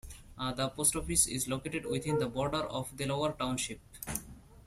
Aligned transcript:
The 0.55 0.67
post 0.69 0.95
office 0.95 1.27
is 1.27 1.47
located 1.47 1.85
within 1.85 2.17
the 2.17 2.25
borders 2.25 2.63
of 2.71 2.97
Delaware 2.97 3.33
Township. 3.33 3.79